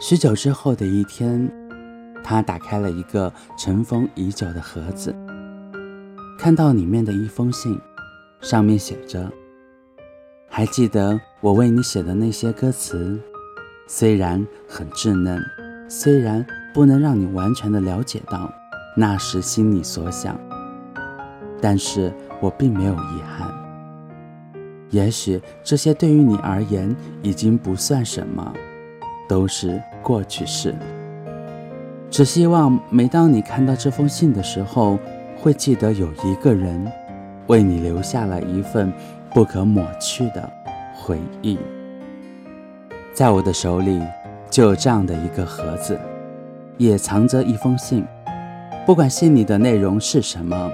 [0.00, 1.50] 许久之后的一天，
[2.22, 5.14] 他打开了一个尘封已久的盒子，
[6.38, 7.78] 看到里面的一封信，
[8.40, 9.30] 上面写着
[10.48, 13.20] ：“还记得我为你写的那些歌词？
[13.86, 15.42] 虽然很稚嫩，
[15.88, 18.50] 虽然不能让你完全的了解到
[18.96, 20.38] 那时心里所想，
[21.60, 23.67] 但是我并没有遗憾。
[24.90, 28.52] 也许这些对于你而言已经不算什么。”
[29.28, 30.74] 都是过去式。
[32.10, 34.98] 只希望每当你看到这封信的时候，
[35.36, 36.90] 会记得有一个人
[37.46, 38.90] 为你留下了一份
[39.34, 40.50] 不可抹去的
[40.94, 41.58] 回忆。
[43.12, 44.00] 在我的手里
[44.48, 46.00] 就有这样的一个盒子，
[46.78, 48.02] 也藏着一封信。
[48.86, 50.70] 不管信里的内容是什么，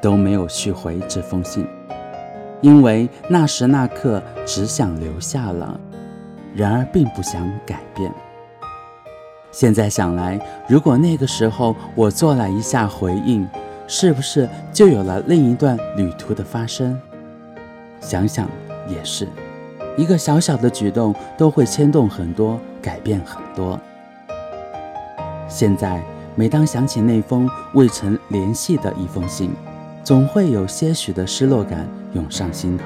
[0.00, 1.66] 都没有续回这封信，
[2.60, 5.78] 因为那时那刻只想留下了。
[6.54, 8.12] 然而并不想改变。
[9.52, 13.46] 现在想来，如果那个时候我做了一下回应，
[13.86, 16.98] 是不是就有了另一段旅途的发生？
[18.00, 18.48] 想想
[18.88, 19.28] 也是，
[19.96, 23.78] 一个小小的举动都会牵动很多，改变很多。
[25.48, 26.02] 现在
[26.34, 29.50] 每当想起那封未曾联系的一封信，
[30.02, 31.86] 总会有些许的失落感
[32.18, 32.84] 涌上心头，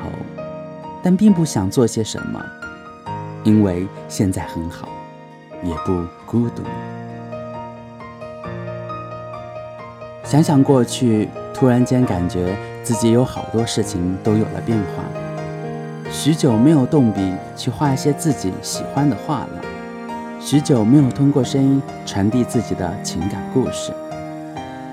[1.03, 2.39] 但并不想做些什么。
[3.45, 4.89] 因为现在很好，
[5.65, 6.63] 也不孤独。
[10.23, 15.03] 想想过去，突然间感觉自己有好多事情都有了变化。
[16.11, 19.63] 许久没有动笔去画一些自己喜欢的画了，
[20.39, 23.93] 许久没有通过声音传递自己的情感故事，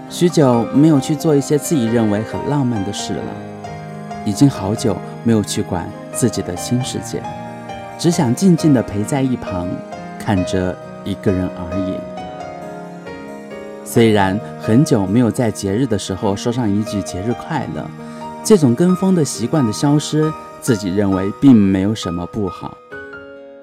[0.09, 3.33] 许久没有去做一些自己认为很浪漫的事了，
[4.25, 7.21] 已经好久没有去管自己的新世界。
[7.97, 9.67] 只想静静地陪在一旁，
[10.17, 11.93] 看着一个人而已。
[13.83, 17.85] 虽然很久没有在节日的时候说上一句节日快乐，
[18.43, 20.31] 这种跟风的习惯的消失，
[20.61, 22.77] 自己认为并没有什么不好。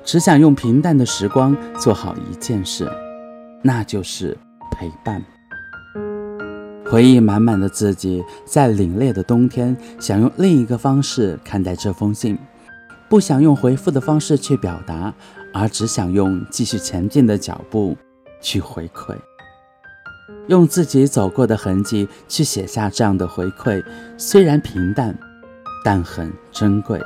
[0.05, 2.91] 只想用平淡的时光做好一件事，
[3.63, 4.37] 那就是
[4.73, 5.25] 陪伴。
[6.89, 12.39] 回忆满满的自己，在凛冽的冬天，想用另一个方式看待这封信。
[13.09, 15.13] 不想用回复的方式去表达，
[15.53, 17.97] 而只想用继续前进的脚步
[18.41, 19.15] 去回馈，
[20.49, 23.83] 用自己走过的痕迹去写下这样的回馈，
[24.17, 25.17] 虽然平淡，
[25.85, 27.01] 但很珍贵。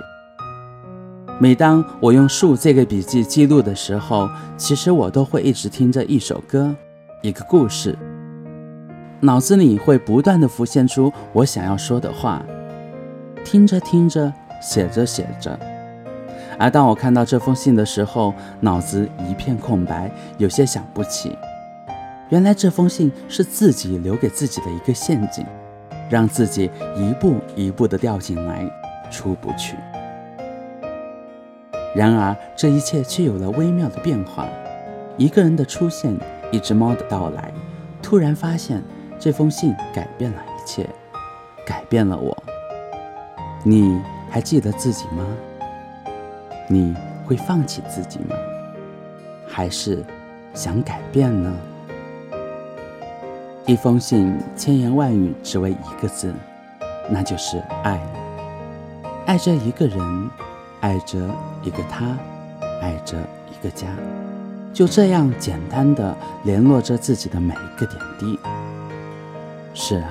[1.38, 6.74] 每当我用树这个笔记记录的时候，其实我都会一直听着一首歌，
[7.22, 7.98] 一个故事，
[9.22, 12.42] 脑子里会不断的浮现出我想要说的话，
[13.44, 14.32] 听着听着，
[14.62, 15.58] 写着写着。
[16.58, 21.36] 而当我看到这封信的时候，脑子一片空白，有些想不起。
[22.30, 25.44] 原来这封信是自己留给自己的一个陷阱，
[26.08, 28.64] 让自己一步一步的掉进来，
[29.10, 29.76] 出不去。
[31.94, 34.46] 然而这一切却有了微妙的变化。
[35.18, 36.16] 一个人的出现，
[36.50, 37.52] 一只猫的到来，
[38.00, 38.82] 突然发现
[39.20, 40.88] 这封信改变了一切，
[41.66, 42.34] 改变了我。
[43.62, 44.00] 你
[44.30, 45.22] 还记得自己吗？
[46.66, 48.34] 你会放弃自己吗？
[49.46, 50.02] 还是
[50.54, 51.54] 想改变呢？
[53.66, 56.34] 一封信，千言万语，只为一个字，
[57.10, 58.00] 那就是爱。
[59.26, 60.30] 爱着一个人，
[60.80, 61.18] 爱着
[61.62, 62.16] 一个他，
[62.80, 63.18] 爱着
[63.50, 63.86] 一个家，
[64.72, 68.38] 就这样简单的联络着自己的每一个点滴。
[69.74, 70.10] 是啊，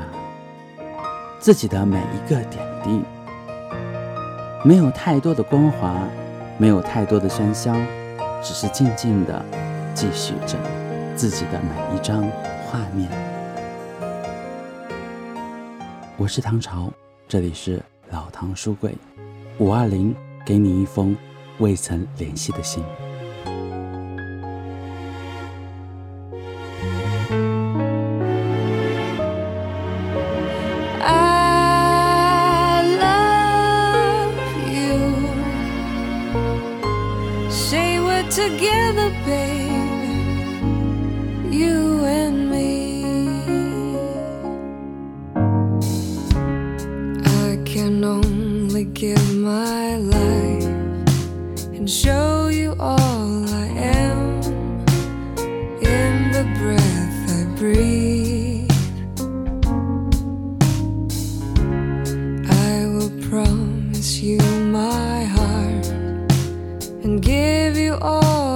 [1.39, 3.01] 自己的每一个点滴，
[4.63, 5.95] 没有太多的光华。
[6.61, 7.73] 没有太多的喧嚣，
[8.43, 9.41] 只是静静的
[9.93, 10.57] 继续着
[11.15, 12.21] 自己的每一张
[12.65, 13.09] 画面。
[16.17, 16.91] 我是唐朝，
[17.29, 17.81] 这里是
[18.11, 18.93] 老唐书柜，
[19.57, 20.13] 五二零，
[20.45, 21.15] 给你一封
[21.59, 22.83] 未曾联系的信。
[39.25, 40.63] Babe,
[41.51, 43.03] you and me.
[47.25, 50.65] I can only give my life
[51.75, 54.41] and show you all I am
[55.81, 58.71] in the breath I breathe.
[62.49, 64.39] I will promise you
[64.81, 65.87] my heart
[67.03, 68.48] and give you all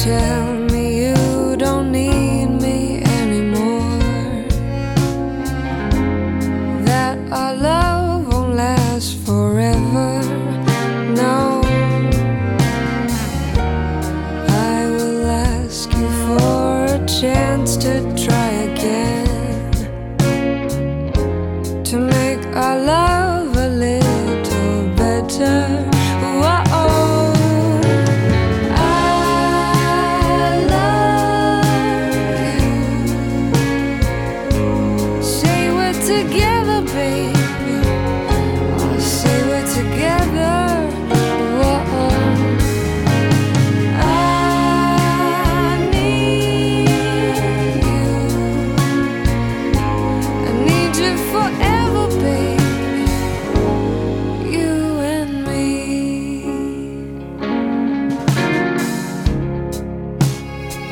[0.00, 0.49] 谢。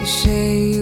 [0.09, 0.78] 谁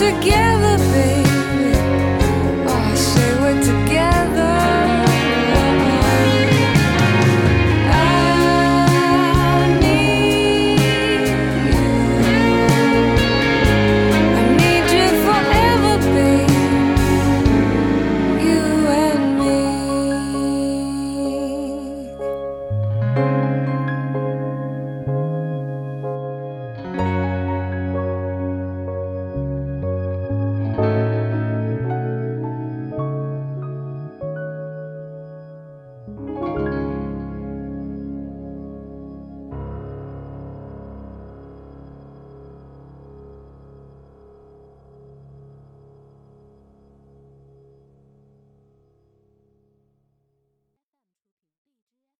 [0.00, 0.69] together.